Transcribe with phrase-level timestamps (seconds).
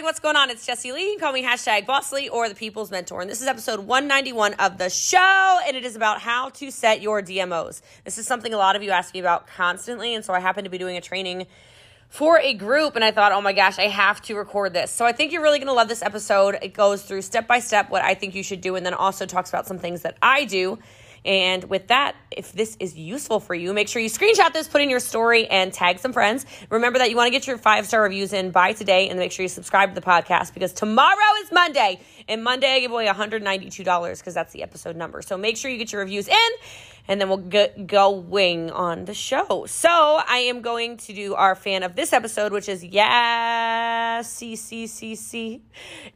[0.00, 0.48] everybody, what's going on?
[0.48, 1.18] It's Jessie Lee.
[1.18, 3.20] Call me hashtag Bossly or the People's Mentor.
[3.20, 7.02] And this is episode 191 of the show, and it is about how to set
[7.02, 7.82] your DMOs.
[8.06, 10.64] This is something a lot of you ask me about constantly, and so I happen
[10.64, 11.46] to be doing a training
[12.08, 14.90] for a group, and I thought, oh my gosh, I have to record this.
[14.90, 16.56] So I think you're really gonna love this episode.
[16.62, 19.26] It goes through step by step what I think you should do, and then also
[19.26, 20.78] talks about some things that I do
[21.24, 24.80] and with that, if this is useful for you, make sure you screenshot this, put
[24.80, 26.46] in your story, and tag some friends.
[26.70, 29.32] Remember that you want to get your five star reviews in by today, and make
[29.32, 32.00] sure you subscribe to the podcast because tomorrow is Monday.
[32.28, 35.20] And Monday, I give away $192 because that's the episode number.
[35.20, 36.50] So make sure you get your reviews in,
[37.10, 39.66] and then we'll get going on the show.
[39.66, 45.60] So I am going to do our fan of this episode, which is Yeah, CCCC.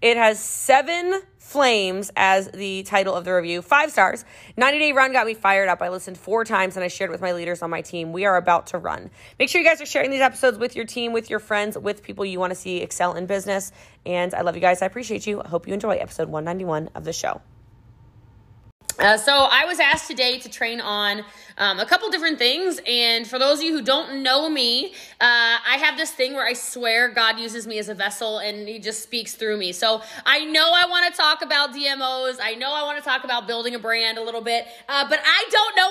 [0.01, 3.61] It has seven Flames as the title of the review.
[3.61, 4.25] Five stars.
[4.57, 5.83] 90 Day Run got me fired up.
[5.83, 8.13] I listened four times and I shared it with my leaders on my team.
[8.13, 9.11] We are about to run.
[9.39, 12.03] Make sure you guys are sharing these episodes with your team, with your friends, with
[12.03, 13.73] people you want to see excel in business.
[14.07, 14.81] And I love you guys.
[14.81, 15.43] I appreciate you.
[15.43, 17.43] I hope you enjoy episode 191 of the show.
[18.99, 21.25] Uh, so I was asked today to train on
[21.59, 25.59] um, a couple different things, and for those of you who don't know me, uh,
[25.67, 28.79] I have this thing where I swear God uses me as a vessel, and He
[28.79, 29.73] just speaks through me.
[29.73, 32.39] So I know I want to talk about DMOs.
[32.41, 35.21] I know I want to talk about building a brand a little bit, uh, but
[35.25, 35.84] I don't know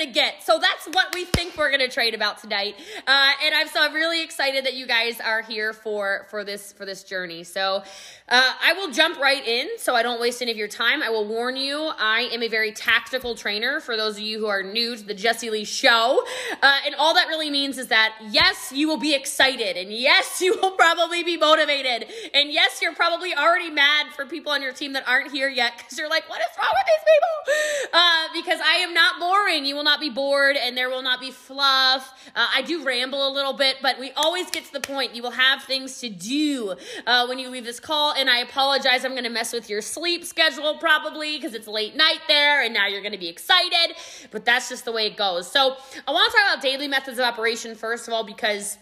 [0.00, 0.42] you're gonna get.
[0.42, 2.74] So that's what we think we're gonna trade about tonight,
[3.06, 6.72] uh, and I'm so I'm really excited that you guys are here for for this
[6.72, 7.44] for this journey.
[7.44, 7.82] So
[8.28, 11.02] uh, I will jump right in, so I don't waste any of your time.
[11.02, 14.46] I will warn you, I am a very tactical trainer for those of you who
[14.46, 16.24] are new to the Jessie Lee show.
[16.62, 19.76] Uh, and all that really means is that, yes, you will be excited.
[19.76, 22.08] And yes, you will probably be motivated.
[22.32, 25.72] And yes, you're probably already mad for people on your team that aren't here yet
[25.76, 27.90] because you're like, what is wrong with these people?
[27.92, 29.64] Uh, because I am not boring.
[29.64, 32.12] You will not be bored and there will not be fluff.
[32.36, 35.14] Uh, I do ramble a little bit, but we always get to the point.
[35.14, 36.74] You will have things to do
[37.06, 38.12] uh, when you leave this call.
[38.12, 39.04] And I apologize.
[39.04, 42.74] I'm going to mess with your sleep schedule probably because it's late night there and
[42.74, 43.96] now you're going to be excited,
[44.30, 45.50] but that's just the way it goes.
[45.50, 48.76] So, I want to talk about daily methods of operation first of all because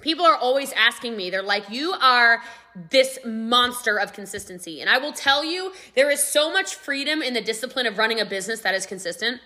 [0.00, 2.42] people are always asking me, they're like, you are
[2.90, 4.80] this monster of consistency.
[4.80, 8.20] And I will tell you, there is so much freedom in the discipline of running
[8.20, 9.40] a business that is consistent.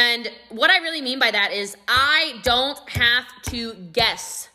[0.00, 4.48] And what I really mean by that is, I don't have to guess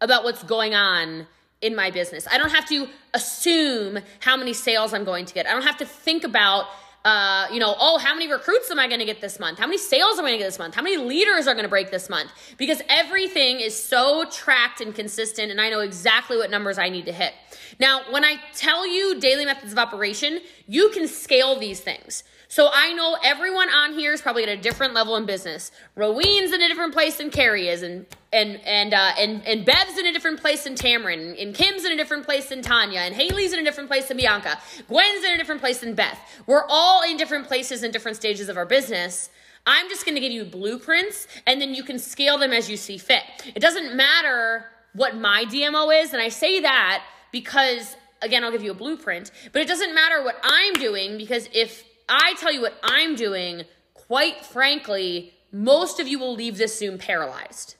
[0.00, 1.28] about what's going on
[1.62, 2.26] in my business.
[2.28, 5.46] I don't have to assume how many sales I'm going to get.
[5.46, 6.64] I don't have to think about
[7.04, 9.58] uh, you know, oh, how many recruits am I going to get this month?
[9.58, 10.74] How many sales am I going to get this month?
[10.74, 12.30] How many leaders are going to break this month?
[12.56, 17.06] Because everything is so tracked and consistent, and I know exactly what numbers I need
[17.06, 17.32] to hit.
[17.78, 22.24] Now, when I tell you daily methods of operation, you can scale these things.
[22.48, 25.70] So I know everyone on here is probably at a different level in business.
[25.96, 29.98] Roween's in a different place than Carrie is, and and and uh, and and Bev's
[29.98, 33.14] in a different place than Tamron, and Kim's in a different place than Tanya, and
[33.14, 34.58] Haley's in a different place than Bianca.
[34.88, 36.18] Gwen's in a different place than Beth.
[36.46, 39.30] We're all in different places in different stages of our business.
[39.66, 42.76] I'm just going to give you blueprints, and then you can scale them as you
[42.76, 43.22] see fit.
[43.54, 48.62] It doesn't matter what my DMO is, and I say that because again, I'll give
[48.62, 52.62] you a blueprint, but it doesn't matter what I'm doing because if I tell you
[52.62, 53.62] what I'm doing,
[53.94, 57.76] quite frankly, most of you will leave this Zoom paralyzed.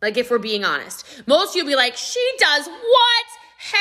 [0.00, 3.26] Like, if we're being honest, most of you will be like, she does what?
[3.58, 3.78] Hell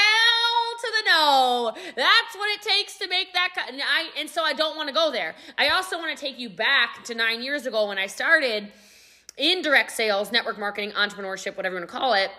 [0.82, 1.72] to the no.
[1.96, 3.50] That's what it takes to make that.
[3.56, 3.70] cut.
[3.70, 5.36] and, I, and so I don't want to go there.
[5.58, 8.72] I also want to take you back to nine years ago when I started
[9.38, 12.32] in direct sales, network marketing, entrepreneurship, whatever you want to call it,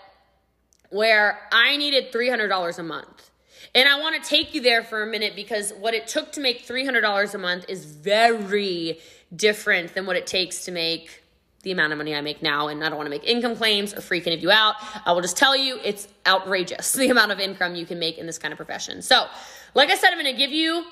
[0.90, 3.30] where I needed $300 a month.
[3.74, 6.40] And I want to take you there for a minute because what it took to
[6.40, 8.98] make $300 a month is very
[9.34, 11.22] different than what it takes to make
[11.68, 12.68] the amount of money I make now.
[12.68, 14.76] And I don't want to make income claims or freak any of you out.
[15.04, 18.26] I will just tell you it's outrageous the amount of income you can make in
[18.26, 19.02] this kind of profession.
[19.02, 19.26] So,
[19.74, 20.84] like I said, I'm going to give you.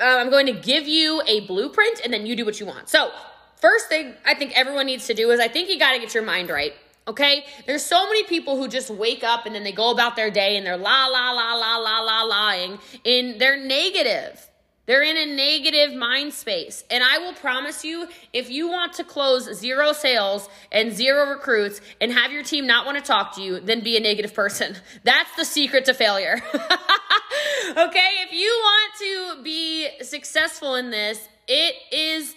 [0.00, 2.88] Uh, I'm going to give you a blueprint and then you do what you want.
[2.88, 3.10] So,
[3.56, 6.14] first thing I think everyone needs to do is I think you got to get
[6.14, 6.72] your mind right.
[7.08, 7.44] Okay?
[7.66, 10.56] There's so many people who just wake up and then they go about their day
[10.56, 14.47] and they're la la la la la la lying in they're negative.
[14.88, 16.82] They're in a negative mind space.
[16.90, 21.82] And I will promise you, if you want to close zero sales and zero recruits
[22.00, 24.76] and have your team not want to talk to you, then be a negative person.
[25.04, 26.40] That's the secret to failure.
[26.54, 28.08] okay?
[28.22, 28.94] If you want
[29.36, 32.34] to be successful in this, it is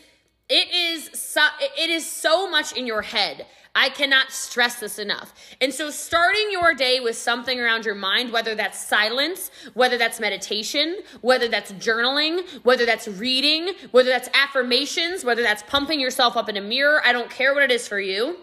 [0.49, 1.41] it is so,
[1.77, 3.45] it is so much in your head.
[3.73, 5.33] I cannot stress this enough.
[5.61, 10.19] And so, starting your day with something around your mind, whether that's silence, whether that's
[10.19, 16.49] meditation, whether that's journaling, whether that's reading, whether that's affirmations, whether that's pumping yourself up
[16.49, 18.39] in a mirror, I don't care what it is for you,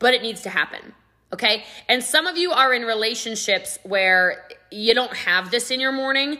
[0.00, 0.94] but it needs to happen.
[1.32, 1.64] Okay.
[1.88, 6.38] And some of you are in relationships where you don't have this in your morning.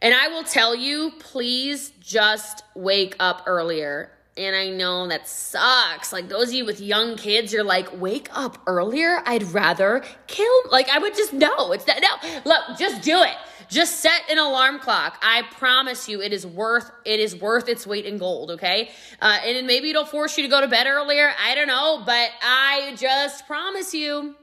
[0.00, 4.12] And I will tell you, please just wake up earlier.
[4.38, 6.12] And I know that sucks.
[6.12, 9.20] Like those of you with young kids, you're like, wake up earlier.
[9.26, 10.62] I'd rather kill.
[10.70, 11.72] Like I would just know.
[11.72, 12.40] It's that no.
[12.44, 13.34] Look, just do it.
[13.68, 15.18] Just set an alarm clock.
[15.20, 18.52] I promise you, it is worth it is worth its weight in gold.
[18.52, 18.90] Okay,
[19.20, 21.32] uh, and maybe it'll force you to go to bed earlier.
[21.38, 24.36] I don't know, but I just promise you.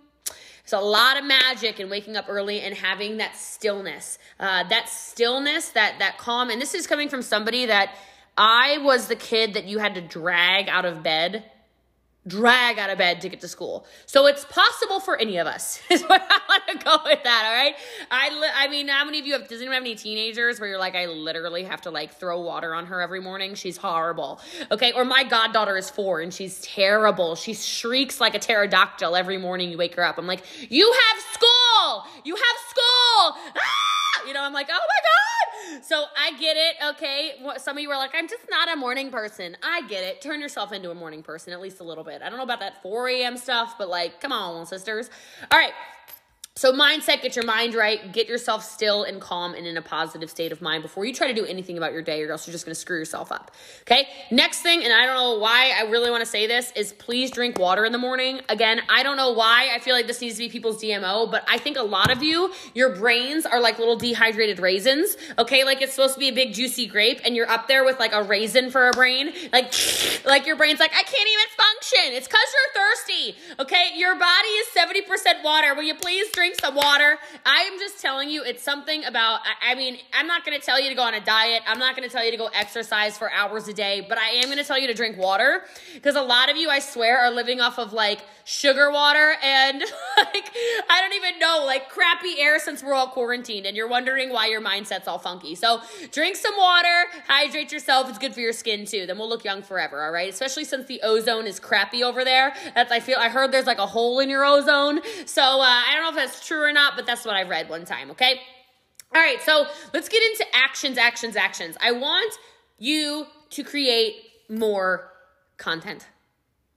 [0.63, 4.89] It's a lot of magic in waking up early and having that stillness, uh, that
[4.89, 6.49] stillness, that that calm.
[6.49, 7.95] And this is coming from somebody that
[8.37, 11.45] I was the kid that you had to drag out of bed
[12.27, 13.85] drag out of bed to get to school.
[14.05, 15.79] So it's possible for any of us.
[15.89, 17.43] Is what I want to go with that.
[17.45, 17.75] All right.
[18.09, 19.47] I li- I mean, how many of you have?
[19.47, 22.73] Does anyone have any teenagers where you're like, I literally have to like throw water
[22.73, 23.55] on her every morning?
[23.55, 24.41] She's horrible.
[24.71, 24.91] Okay.
[24.93, 27.35] Or my goddaughter is four and she's terrible.
[27.35, 29.69] She shrieks like a pterodactyl every morning.
[29.69, 30.17] You wake her up.
[30.17, 32.03] I'm like, you have school.
[32.23, 33.53] You have school.
[33.55, 34.04] Ah!
[34.27, 35.15] You know, I'm like, oh my god
[35.81, 37.33] so I get it, okay?
[37.57, 39.57] Some of you are like, I'm just not a morning person.
[39.63, 40.21] I get it.
[40.21, 42.21] Turn yourself into a morning person, at least a little bit.
[42.21, 43.37] I don't know about that 4 a.m.
[43.37, 45.09] stuff, but like, come on, sisters.
[45.51, 45.73] All right.
[46.57, 50.29] So, mindset, get your mind right, get yourself still and calm and in a positive
[50.29, 52.53] state of mind before you try to do anything about your day, or else you're
[52.53, 53.51] just gonna screw yourself up.
[53.81, 57.29] Okay, next thing, and I don't know why I really wanna say this, is please
[57.29, 58.39] drink water in the morning.
[58.47, 61.43] Again, I don't know why I feel like this needs to be people's DMO, but
[61.49, 65.17] I think a lot of you, your brains are like little dehydrated raisins.
[65.37, 67.99] Okay, like it's supposed to be a big juicy grape, and you're up there with
[67.99, 69.33] like a raisin for a brain.
[69.51, 69.73] Like,
[70.25, 72.15] like your brain's like, I can't even function.
[72.15, 73.35] It's because you're thirsty.
[73.59, 75.75] Okay, your body is 70% water.
[75.75, 76.44] Will you please drink?
[76.45, 77.17] Drink some water.
[77.43, 80.63] I am just telling you, it's something about, I, I mean, I'm not going to
[80.63, 81.63] tell you to go on a diet.
[81.65, 84.29] I'm not going to tell you to go exercise for hours a day, but I
[84.29, 85.63] am going to tell you to drink water
[85.95, 89.81] because a lot of you, I swear, are living off of like sugar water and
[90.33, 90.51] like,
[90.89, 94.47] I don't even know, like crappy air since we're all quarantined and you're wondering why
[94.47, 95.55] your mindset's all funky.
[95.55, 95.81] So
[96.11, 98.09] drink some water, hydrate yourself.
[98.09, 99.05] It's good for your skin too.
[99.05, 100.29] Then we'll look young forever, all right?
[100.29, 102.53] Especially since the ozone is crappy over there.
[102.73, 105.01] That's, I feel, I heard there's like a hole in your ozone.
[105.25, 107.69] So uh, I don't know if that's true or not, but that's what I read
[107.69, 108.39] one time, okay?
[109.13, 111.77] All right, so let's get into actions, actions, actions.
[111.81, 112.33] I want
[112.77, 114.15] you to create
[114.49, 115.11] more
[115.57, 116.07] content,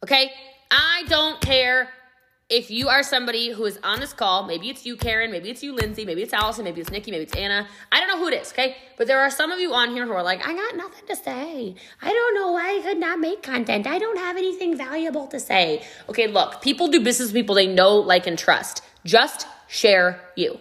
[0.04, 0.30] okay?
[0.70, 1.88] I don't care
[2.50, 5.62] if you are somebody who is on this call, maybe it's you, Karen, maybe it's
[5.62, 7.68] you, Lindsay, maybe it's Allison, maybe it's Nikki, maybe it's Anna.
[7.92, 8.76] I don't know who it is, okay?
[8.96, 11.16] But there are some of you on here who are like, I got nothing to
[11.16, 11.74] say.
[12.00, 13.86] I don't know why I could not make content.
[13.86, 15.84] I don't have anything valuable to say.
[16.08, 18.82] Okay, look, people do business with people they know, like, and trust.
[19.04, 20.58] Just share you.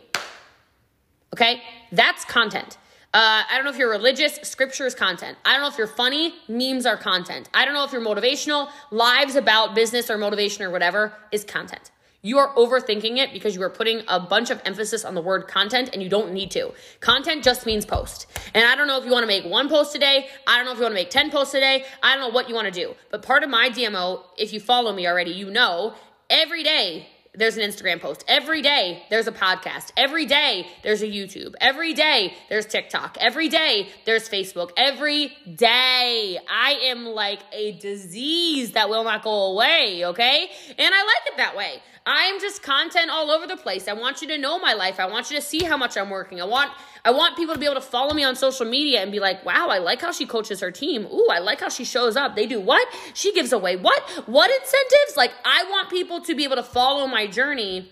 [1.34, 1.62] Okay?
[1.94, 2.78] That's content.
[3.14, 5.38] Uh, I don't know if you're religious, scripture is content.
[5.46, 7.50] I don't know if you're funny, memes are content.
[7.54, 11.92] I don't know if you're motivational, lives about business or motivation or whatever is content.
[12.22, 15.48] You are overthinking it because you are putting a bunch of emphasis on the word
[15.48, 16.74] content and you don't need to.
[17.00, 18.28] Content just means post.
[18.54, 20.28] And I don't know if you want to make one post a day.
[20.46, 21.86] I don't know if you want to make 10 posts a day.
[22.04, 22.96] I don't know what you want to do.
[23.12, 25.94] But part of my DMO, if you follow me already, you know
[26.30, 28.26] every day there's an Instagram post.
[28.28, 29.92] Every day there's a podcast.
[29.96, 31.54] Every day there's a YouTube.
[31.62, 33.18] Every day there's TikTok.
[33.22, 34.72] Every day there's Facebook.
[34.76, 40.50] Every day I am like a disease that will not go away, okay?
[40.78, 41.82] And I like it that way.
[42.10, 43.90] I'm just content all over the place.
[43.90, 44.98] I want you to know my life.
[44.98, 46.40] I want you to see how much I'm working.
[46.42, 46.72] I want
[47.04, 49.46] I want people to be able to follow me on social media and be like,
[49.46, 51.06] "Wow, I like how she coaches her team.
[51.06, 52.38] Ooh, I like how she shows up.
[52.38, 52.88] They do what?
[53.14, 54.02] She gives away what?
[54.26, 57.92] What incentives?" Like I want people to be able to follow my journey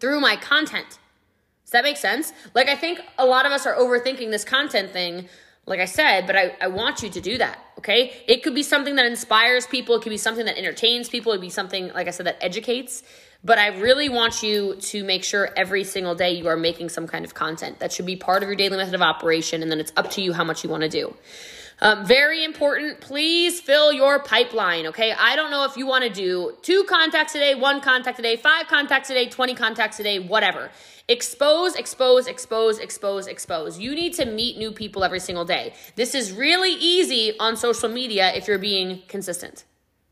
[0.00, 0.98] through my content.
[1.64, 2.32] Does that make sense?
[2.52, 5.28] Like I think a lot of us are overthinking this content thing
[5.70, 8.12] like I said, but I, I want you to do that, okay?
[8.26, 11.36] It could be something that inspires people, it could be something that entertains people, it
[11.36, 13.04] could be something, like I said, that educates.
[13.44, 17.06] But I really want you to make sure every single day you are making some
[17.06, 17.78] kind of content.
[17.78, 20.20] That should be part of your daily method of operation, and then it's up to
[20.20, 21.14] you how much you want to do.
[21.80, 25.14] Um, very important, please fill your pipeline, okay?
[25.16, 28.22] I don't know if you want to do two contacts a day, one contact a
[28.22, 30.70] day, five contacts a day, 20 contacts a day, whatever.
[31.10, 33.80] Expose, expose, expose, expose, expose.
[33.80, 35.74] You need to meet new people every single day.
[35.96, 39.64] This is really easy on social media if you're being consistent.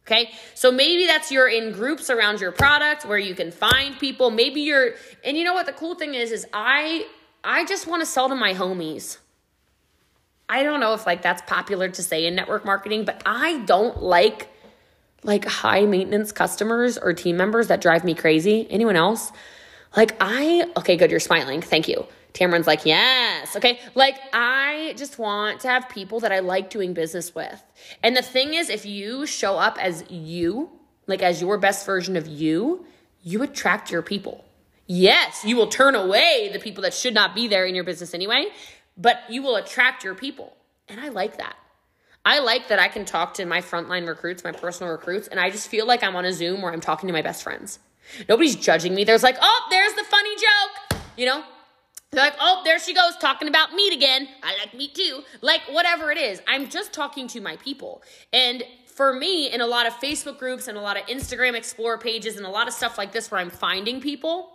[0.04, 0.32] Okay.
[0.54, 4.32] So maybe that's you're in groups around your product where you can find people.
[4.32, 7.06] Maybe you're, and you know what the cool thing is, is I,
[7.44, 9.18] I just want to sell to my homies.
[10.48, 14.02] I don't know if like that's popular to say in network marketing, but I don't
[14.02, 14.48] like
[15.22, 18.66] like high maintenance customers or team members that drive me crazy.
[18.68, 19.30] Anyone else?
[19.98, 21.10] Like I, okay, good.
[21.10, 21.60] You're smiling.
[21.60, 22.06] Thank you.
[22.32, 23.56] Tamron's like, yes.
[23.56, 23.80] Okay.
[23.96, 27.60] Like, I just want to have people that I like doing business with.
[28.00, 30.70] And the thing is, if you show up as you,
[31.08, 32.86] like as your best version of you,
[33.24, 34.44] you attract your people.
[34.86, 38.14] Yes, you will turn away the people that should not be there in your business
[38.14, 38.46] anyway,
[38.96, 40.56] but you will attract your people.
[40.86, 41.56] And I like that.
[42.24, 45.50] I like that I can talk to my frontline recruits, my personal recruits, and I
[45.50, 47.80] just feel like I'm on a Zoom where I'm talking to my best friends.
[48.28, 49.04] Nobody's judging me.
[49.04, 51.42] There's like, oh, there's the funny joke, you know?
[52.10, 54.28] They're like, oh, there she goes talking about meat again.
[54.42, 55.22] I like meat too.
[55.42, 58.02] Like, whatever it is, I'm just talking to my people.
[58.32, 61.98] And for me, in a lot of Facebook groups and a lot of Instagram Explore
[61.98, 64.50] pages and a lot of stuff like this where I'm finding people,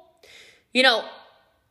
[0.74, 1.06] you know,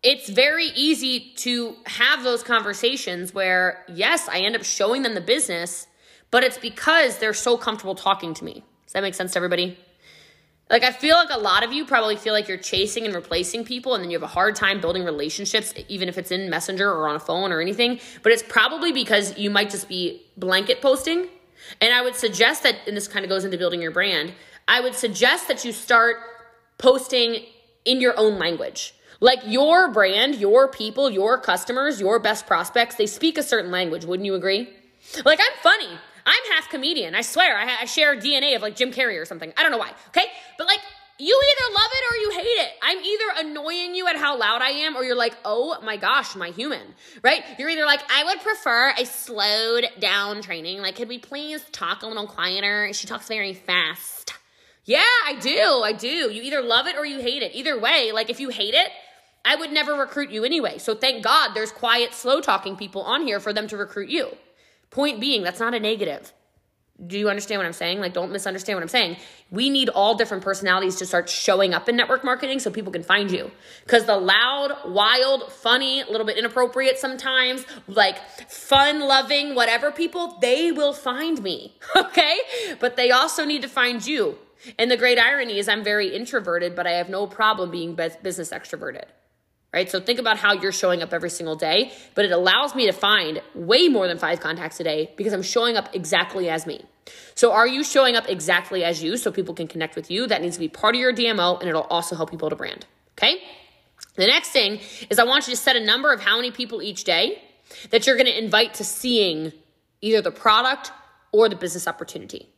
[0.02, 5.20] it's very easy to have those conversations where, yes, I end up showing them the
[5.20, 5.86] business,
[6.30, 8.64] but it's because they're so comfortable talking to me.
[8.84, 9.78] Does that make sense to everybody?
[10.72, 13.66] Like, I feel like a lot of you probably feel like you're chasing and replacing
[13.66, 16.90] people, and then you have a hard time building relationships, even if it's in Messenger
[16.90, 18.00] or on a phone or anything.
[18.22, 21.28] But it's probably because you might just be blanket posting.
[21.82, 24.32] And I would suggest that, and this kind of goes into building your brand,
[24.66, 26.16] I would suggest that you start
[26.78, 27.44] posting
[27.84, 28.94] in your own language.
[29.20, 34.06] Like your brand, your people, your customers, your best prospects, they speak a certain language.
[34.06, 34.70] Wouldn't you agree?
[35.22, 35.98] Like, I'm funny.
[36.72, 37.14] Comedian.
[37.14, 37.56] I swear.
[37.56, 39.52] I, I share DNA of like Jim Carrey or something.
[39.56, 39.92] I don't know why.
[40.08, 40.26] Okay.
[40.58, 40.80] But like,
[41.18, 42.70] you either love it or you hate it.
[42.82, 46.34] I'm either annoying you at how loud I am or you're like, oh my gosh,
[46.34, 47.44] my human, right?
[47.58, 50.80] You're either like, I would prefer a slowed down training.
[50.80, 52.92] Like, could we please talk a little quieter?
[52.92, 54.34] She talks very fast.
[54.84, 55.82] Yeah, I do.
[55.84, 56.08] I do.
[56.08, 57.54] You either love it or you hate it.
[57.54, 58.90] Either way, like if you hate it,
[59.44, 60.78] I would never recruit you anyway.
[60.78, 64.28] So thank God there's quiet, slow talking people on here for them to recruit you.
[64.90, 66.32] Point being, that's not a negative.
[67.04, 67.98] Do you understand what I'm saying?
[67.98, 69.16] Like, don't misunderstand what I'm saying.
[69.50, 73.02] We need all different personalities to start showing up in network marketing so people can
[73.02, 73.50] find you.
[73.84, 78.18] Because the loud, wild, funny, a little bit inappropriate sometimes, like
[78.48, 81.76] fun loving, whatever people, they will find me.
[82.12, 82.38] Okay?
[82.78, 84.36] But they also need to find you.
[84.78, 88.50] And the great irony is, I'm very introverted, but I have no problem being business
[88.50, 89.04] extroverted
[89.72, 89.90] right?
[89.90, 92.92] So think about how you're showing up every single day, but it allows me to
[92.92, 96.84] find way more than five contacts a day because I'm showing up exactly as me.
[97.34, 100.26] So are you showing up exactly as you so people can connect with you?
[100.26, 102.56] That needs to be part of your DMO and it'll also help you build a
[102.56, 102.86] brand.
[103.18, 103.42] Okay?
[104.16, 106.82] The next thing is I want you to set a number of how many people
[106.82, 107.42] each day
[107.90, 109.52] that you're going to invite to seeing
[110.02, 110.92] either the product
[111.32, 112.51] or the business opportunity.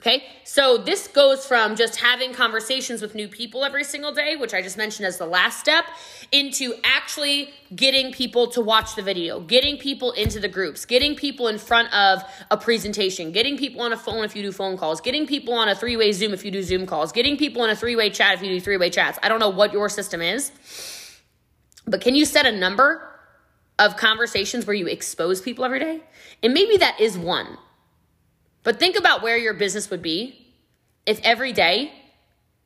[0.00, 4.54] Okay, so this goes from just having conversations with new people every single day, which
[4.54, 5.86] I just mentioned as the last step,
[6.30, 11.48] into actually getting people to watch the video, getting people into the groups, getting people
[11.48, 15.00] in front of a presentation, getting people on a phone if you do phone calls,
[15.00, 17.70] getting people on a three way Zoom if you do Zoom calls, getting people in
[17.70, 19.18] a three way chat if you do three way chats.
[19.24, 20.52] I don't know what your system is,
[21.86, 23.02] but can you set a number
[23.80, 26.02] of conversations where you expose people every day?
[26.40, 27.58] And maybe that is one
[28.68, 30.46] but think about where your business would be
[31.06, 31.90] if every day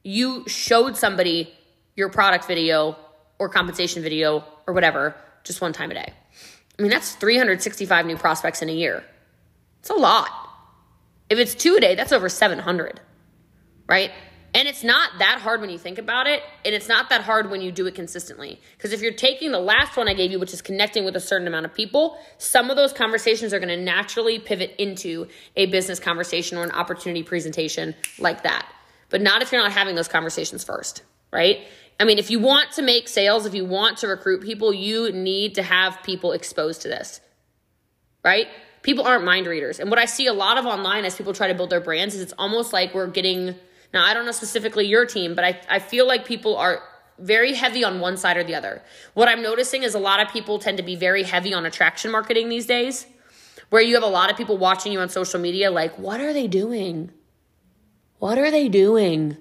[0.03, 1.49] you showed somebody
[1.95, 2.97] your product video
[3.39, 6.13] or compensation video or whatever just one time a day.
[6.77, 9.05] I mean, that's 365 new prospects in a year.
[9.79, 10.29] It's a lot.
[11.31, 12.99] If it's two a day, that's over 700,
[13.89, 14.11] right?
[14.55, 17.51] And it's not that hard when you think about it, and it's not that hard
[17.51, 18.61] when you do it consistently.
[18.77, 21.21] Because if you're taking the last one I gave you, which is connecting with a
[21.21, 25.67] certain amount of people, some of those conversations are going to naturally pivot into a
[25.67, 28.67] business conversation or an opportunity presentation like that.
[29.09, 31.61] But not if you're not having those conversations first, right?
[31.99, 35.13] I mean, if you want to make sales, if you want to recruit people, you
[35.13, 37.21] need to have people exposed to this,
[38.23, 38.49] right?
[38.83, 39.79] People aren't mind readers.
[39.81, 42.15] And what I see a lot of online as people try to build their brands
[42.15, 43.55] is it's almost like we're getting
[43.93, 46.83] now, I don't know specifically your team, but I, I feel like people are
[47.19, 48.83] very heavy on one side or the other.
[49.15, 52.11] What I'm noticing is a lot of people tend to be very heavy on attraction
[52.11, 53.07] marketing these days,
[53.71, 56.33] where you have a lot of people watching you on social media like, what are
[56.33, 57.11] they doing?
[58.19, 59.37] What are they doing?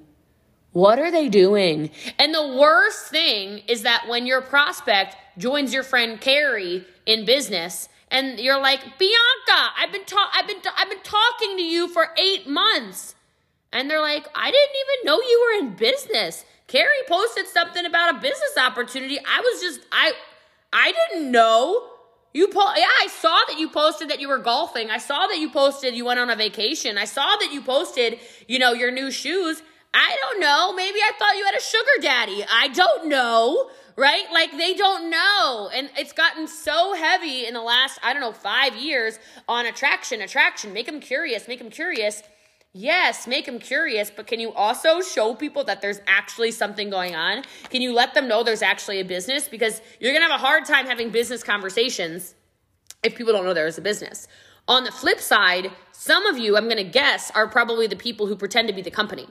[0.73, 1.91] What are they doing?
[2.17, 7.89] And the worst thing is that when your prospect joins your friend Carrie in business
[8.09, 12.09] and you're like, "Bianca, I've been ta- I've been I've been talking to you for
[12.17, 13.15] 8 months."
[13.73, 16.45] And they're like, I didn't even know you were in business.
[16.67, 19.19] Carrie posted something about a business opportunity.
[19.19, 20.13] I was just, I,
[20.73, 21.87] I didn't know.
[22.33, 24.89] You po- yeah, I saw that you posted that you were golfing.
[24.89, 26.97] I saw that you posted you went on a vacation.
[26.97, 29.61] I saw that you posted, you know, your new shoes.
[29.93, 30.73] I don't know.
[30.73, 32.45] Maybe I thought you had a sugar daddy.
[32.49, 33.69] I don't know.
[33.97, 34.23] Right?
[34.31, 35.69] Like they don't know.
[35.73, 40.21] And it's gotten so heavy in the last, I don't know, five years on attraction,
[40.21, 40.71] attraction.
[40.71, 42.23] Make them curious, make them curious.
[42.73, 47.15] Yes, make them curious, but can you also show people that there's actually something going
[47.15, 47.43] on?
[47.69, 49.49] Can you let them know there's actually a business?
[49.49, 52.33] Because you're gonna have a hard time having business conversations
[53.03, 54.27] if people don't know there is a business.
[54.69, 58.37] On the flip side, some of you, I'm gonna guess, are probably the people who
[58.37, 59.27] pretend to be the company.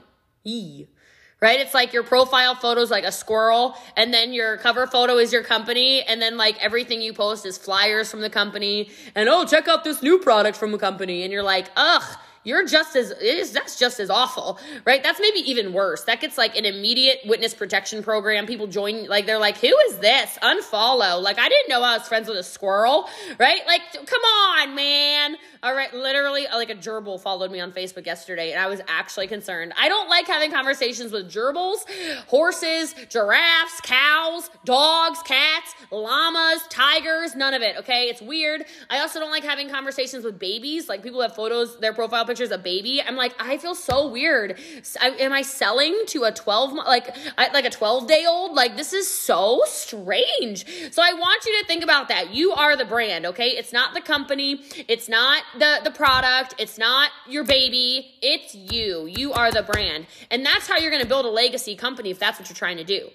[1.41, 1.59] Right?
[1.59, 5.33] It's like your profile photo is like a squirrel, and then your cover photo is
[5.33, 9.45] your company, and then like everything you post is flyers from the company, and oh,
[9.45, 12.03] check out this new product from the company, and you're like, ugh
[12.43, 16.37] you're just as is that's just as awful right that's maybe even worse that gets
[16.37, 21.21] like an immediate witness protection program people join like they're like who is this unfollow
[21.21, 23.07] like i didn't know i was friends with a squirrel
[23.39, 27.71] right like come on man all right, literally, uh, like a gerbil followed me on
[27.71, 29.73] Facebook yesterday, and I was actually concerned.
[29.79, 31.87] I don't like having conversations with gerbils,
[32.25, 38.05] horses, giraffes, cows, dogs, cats, llamas, tigers, none of it, okay?
[38.05, 38.65] It's weird.
[38.89, 40.89] I also don't like having conversations with babies.
[40.89, 43.01] Like people have photos, their profile pictures a baby.
[43.01, 44.57] I'm like, I feel so weird.
[45.01, 48.53] am I selling to a 12 like like a 12 day old?
[48.53, 50.65] Like this is so strange.
[50.91, 52.33] So I want you to think about that.
[52.33, 53.49] You are the brand, okay?
[53.49, 54.61] It's not the company.
[54.87, 59.07] It's not the the product, it's not your baby, it's you.
[59.07, 60.07] You are the brand.
[60.29, 62.77] And that's how you're going to build a legacy company if that's what you're trying
[62.77, 63.09] to do.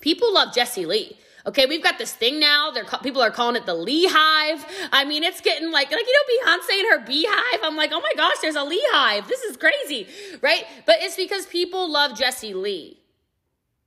[0.00, 1.16] People love Jessie Lee.
[1.46, 2.70] Okay, we've got this thing now.
[2.70, 4.64] They're people are calling it the Lee Hive.
[4.92, 7.60] I mean, it's getting like like you know Beyonce and her Beyhive.
[7.62, 9.28] I'm like, oh my gosh, there's a Lee Hive.
[9.28, 10.06] This is crazy,
[10.42, 10.64] right?
[10.86, 12.98] But it's because people love Jessie Lee,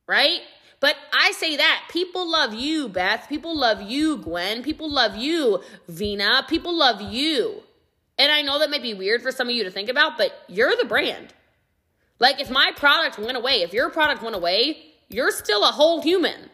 [0.07, 0.41] right?
[0.79, 3.29] But I say that people love you, Beth.
[3.29, 4.63] People love you, Gwen.
[4.63, 6.45] People love you, Vina.
[6.49, 7.63] People love you.
[8.17, 10.43] And I know that might be weird for some of you to think about, but
[10.47, 11.33] you're the brand.
[12.19, 16.01] Like if my product went away, if your product went away, you're still a whole
[16.01, 16.49] human.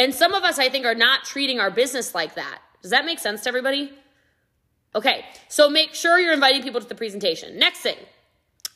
[0.00, 2.58] And some of us, I think, are not treating our business like that.
[2.80, 3.92] Does that make sense to everybody?
[4.94, 7.58] Okay, so make sure you're inviting people to the presentation.
[7.58, 7.98] Next thing,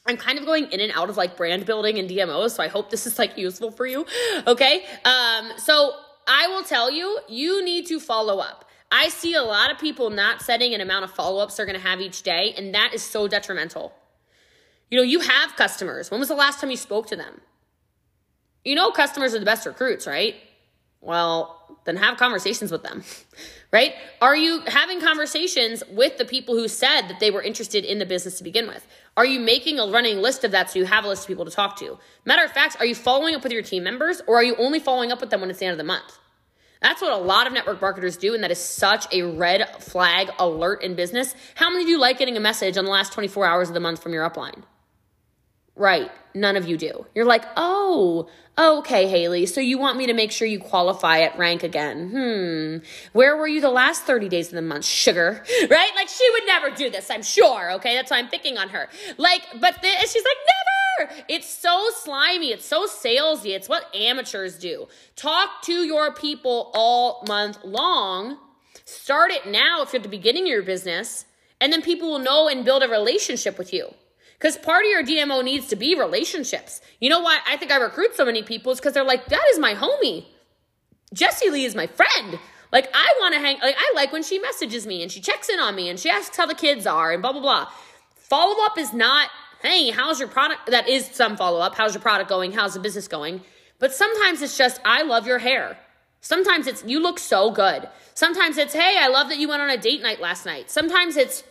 [0.04, 2.69] I'm kind of going in and out of like brand building and DMOs, so I
[2.69, 4.04] hope this is like useful for you.
[4.47, 4.85] Okay.
[5.07, 5.95] Um, so
[6.28, 8.66] I will tell you, you need to follow up.
[8.93, 11.78] I see a lot of people not setting an amount of follow ups they're to
[11.78, 13.95] have each day, and that is so detrimental.
[14.90, 16.11] You know, you have customers.
[16.11, 17.40] When was the last time you spoke to them?
[18.62, 20.37] You know, customers are the best recruits, right?
[21.04, 23.04] Well, then have conversations with them,
[23.70, 23.93] right?
[24.23, 28.06] Are you having conversations with the people who said that they were interested in the
[28.06, 28.86] business to begin with?
[29.17, 31.45] Are you making a running list of that so you have a list of people
[31.45, 31.99] to talk to?
[32.25, 34.80] Matter of fact, are you following up with your team members or are you only
[34.80, 36.19] following up with them when it's the end of the month?
[36.80, 40.30] That's what a lot of network marketers do, and that is such a red flag
[40.38, 41.34] alert in business.
[41.54, 43.80] How many of you like getting a message on the last 24 hours of the
[43.80, 44.64] month from your upline?
[45.76, 46.10] Right.
[46.34, 47.06] None of you do.
[47.15, 49.47] You're like, oh, okay, Haley.
[49.47, 52.10] So you want me to make sure you qualify at rank again?
[52.10, 52.87] Hmm.
[53.13, 54.84] Where were you the last 30 days of the month?
[54.84, 55.45] Sugar.
[55.71, 55.91] Right?
[55.97, 57.73] Like she would never do this, I'm sure.
[57.73, 57.95] Okay.
[57.95, 58.89] That's why I'm picking on her.
[59.17, 60.37] Like, but the, she's like,
[60.99, 61.25] never.
[61.28, 62.52] It's so slimy.
[62.52, 63.54] It's so salesy.
[63.54, 64.87] It's what amateurs do.
[65.17, 68.39] Talk to your people all month long.
[68.84, 71.25] Start it now if you're at the beginning of your business,
[71.60, 73.95] and then people will know and build a relationship with you.
[74.45, 76.83] Because part of your DMO needs to be relationships.
[77.00, 79.43] You know why I think I recruit so many people is because they're like, that
[79.50, 80.26] is my homie.
[81.15, 82.39] Jessie Lee is my friend.
[82.71, 85.49] Like I want to hang like I like when she messages me and she checks
[85.49, 87.69] in on me and she asks how the kids are and blah blah blah.
[88.17, 89.30] Follow up is not,
[89.63, 90.67] hey, how's your product?
[90.67, 91.75] That is some follow up.
[91.75, 92.52] How's your product going?
[92.52, 93.41] How's the business going?
[93.78, 95.78] But sometimes it's just, I love your hair.
[96.21, 97.89] Sometimes it's, you look so good.
[98.13, 100.71] Sometimes it's, hey, I love that you went on a date night last night.
[100.71, 101.45] Sometimes it's,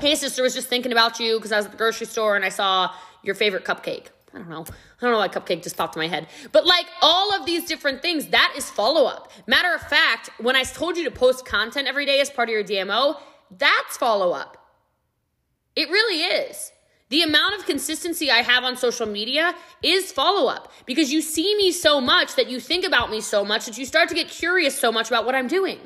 [0.00, 2.44] hey, sister was just thinking about you because I was at the grocery store and
[2.44, 4.06] I saw your favorite cupcake.
[4.34, 4.64] I don't know.
[4.64, 6.28] I don't know why cupcake just popped in my head.
[6.52, 9.30] But like all of these different things, that is follow up.
[9.46, 12.52] Matter of fact, when I told you to post content every day as part of
[12.52, 13.18] your DMO,
[13.50, 14.58] that's follow up.
[15.74, 16.72] It really is.
[17.08, 21.54] The amount of consistency I have on social media is follow up because you see
[21.56, 24.28] me so much that you think about me so much that you start to get
[24.28, 25.78] curious so much about what I'm doing.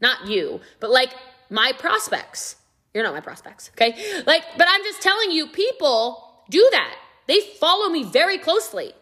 [0.00, 1.10] Not you, but like
[1.48, 2.56] my prospects.
[2.94, 4.22] You're not my prospects, okay?
[4.24, 6.94] Like, but I'm just telling you, people do that.
[7.26, 8.92] They follow me very closely.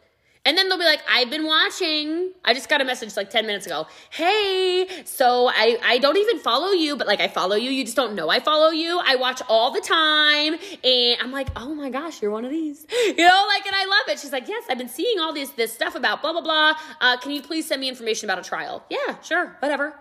[0.44, 2.32] And then they'll be like, I've been watching.
[2.44, 3.86] I just got a message like 10 minutes ago.
[4.10, 7.70] Hey, so I, I don't even follow you, but like I follow you.
[7.70, 9.00] You just don't know I follow you.
[9.04, 10.54] I watch all the time.
[10.82, 12.86] And I'm like, oh my gosh, you're one of these.
[13.02, 14.18] You know, like, and I love it.
[14.20, 16.74] She's like, yes, I've been seeing all this, this stuff about blah, blah, blah.
[17.00, 18.84] Uh, can you please send me information about a trial?
[18.88, 19.94] Yeah, sure, whatever.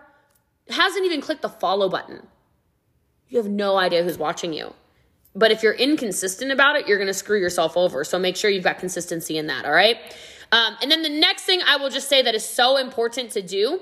[0.70, 2.26] Hasn't even clicked the follow button
[3.32, 4.74] you have no idea who's watching you.
[5.34, 8.04] But if you're inconsistent about it, you're going to screw yourself over.
[8.04, 9.96] So make sure you've got consistency in that, all right?
[10.52, 13.40] Um, and then the next thing I will just say that is so important to
[13.40, 13.80] do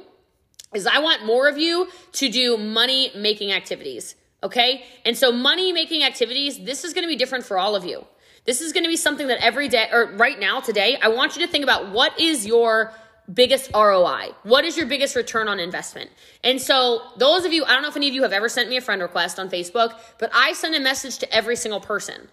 [0.73, 4.85] is I want more of you to do money making activities, okay?
[5.05, 8.07] And so money making activities, this is going to be different for all of you.
[8.45, 11.37] This is going to be something that every day or right now today, I want
[11.37, 12.93] you to think about what is your
[13.33, 14.31] biggest ROI?
[14.43, 16.11] What is your biggest return on investment?
[16.43, 18.69] And so, those of you, I don't know if any of you have ever sent
[18.69, 22.29] me a friend request on Facebook, but I send a message to every single person.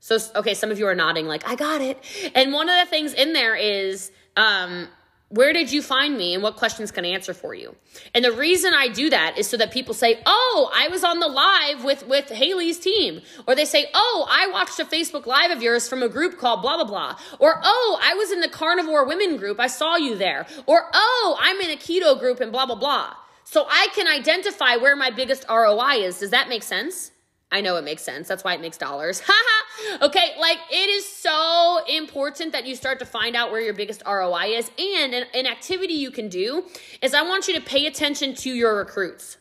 [0.00, 1.98] So, okay, some of you are nodding like, I got it.
[2.34, 4.88] And one of the things in there is, um,
[5.28, 7.74] where did you find me and what questions can I answer for you?
[8.14, 11.18] And the reason I do that is so that people say, "Oh, I was on
[11.18, 15.50] the live with with Haley's team." Or they say, "Oh, I watched a Facebook live
[15.50, 18.48] of yours from a group called blah blah blah." Or, "Oh, I was in the
[18.48, 19.58] carnivore women group.
[19.58, 23.14] I saw you there." Or, "Oh, I'm in a keto group and blah blah blah."
[23.44, 26.18] So I can identify where my biggest ROI is.
[26.18, 27.10] Does that make sense?
[27.52, 28.26] I know it makes sense.
[28.28, 29.20] That's why it makes dollars.
[29.26, 30.04] Haha.
[30.06, 34.02] Okay, like it is so important that you start to find out where your biggest
[34.06, 34.70] ROI is.
[34.78, 36.64] And an, an, activity you can do
[37.02, 39.36] is I want you to pay attention to your recruits.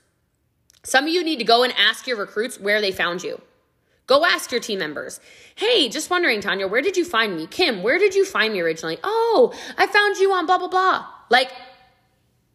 [0.84, 3.42] Some of you need to go and ask your recruits where they found you.
[4.08, 5.20] Go ask your team members.
[5.56, 7.48] Hey, just wondering, Tanya, where did you find me?
[7.48, 9.00] Kim, where did you find me originally?
[9.04, 11.08] Oh, I found you on blah, blah, blah.
[11.32, 11.52] Like,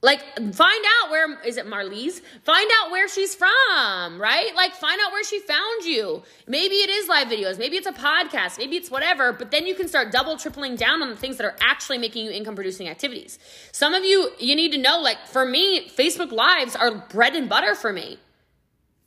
[0.03, 2.23] like, find out where is it Marlies?
[2.45, 4.55] Find out where she's from, right?
[4.57, 6.23] Like, find out where she found you.
[6.47, 9.75] Maybe it is live videos, maybe it's a podcast, maybe it's whatever, but then you
[9.75, 12.89] can start double, tripling down on the things that are actually making you income producing
[12.89, 13.39] activities.
[13.73, 17.49] Some of you, you need to know, like, for me, Facebook Lives are bread and
[17.49, 18.19] butter for me.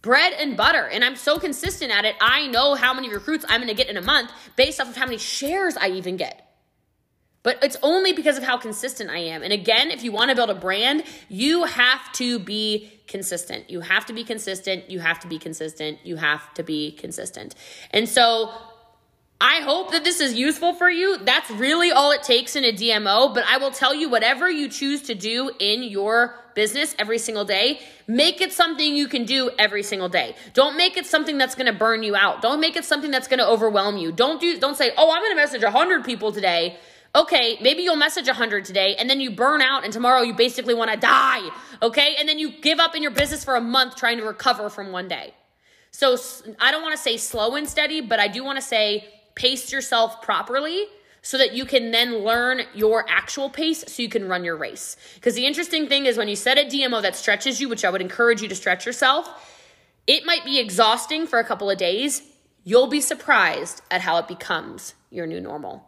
[0.04, 0.86] Bread and butter.
[0.86, 3.98] And I'm so consistent at it, I know how many recruits I'm gonna get in
[3.98, 6.53] a month based off of how many shares I even get.
[7.44, 9.44] But it's only because of how consistent I am.
[9.44, 13.70] And again, if you want to build a brand, you have to be consistent.
[13.70, 14.90] You have to be consistent.
[14.90, 16.00] You have to be consistent.
[16.04, 17.54] You have to be consistent.
[17.92, 18.54] And so
[19.42, 21.18] I hope that this is useful for you.
[21.18, 23.34] That's really all it takes in a DMO.
[23.34, 27.44] But I will tell you, whatever you choose to do in your business every single
[27.44, 30.36] day, make it something you can do every single day.
[30.54, 32.42] Don't make it something that's going to burn you out.
[32.42, 34.14] Don't make it something that's going to overwhelm you.
[34.14, 36.78] Don't do don't say, "Oh, I'm going to message 100 people today."
[37.16, 40.74] Okay, maybe you'll message 100 today and then you burn out and tomorrow you basically
[40.74, 41.48] want to die,
[41.82, 42.16] okay?
[42.20, 44.92] And then you give up in your business for a month trying to recover from
[44.92, 45.34] one day.
[45.92, 46.18] So
[46.60, 49.72] I don't want to say slow and steady, but I do want to say pace
[49.72, 50.86] yourself properly
[51.22, 54.98] so that you can then learn your actual pace so you can run your race.
[55.16, 57.90] Because the interesting thing is when you set a DMO that stretches you, which I
[57.90, 59.30] would encourage you to stretch yourself,
[60.06, 62.24] it might be exhausting for a couple of days.
[62.66, 65.82] You'll be surprised at how it becomes your new normal.